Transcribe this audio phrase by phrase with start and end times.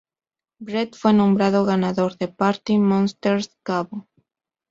[0.57, 4.07] Brett fue nombrado ganador de Party Monsters Cabo.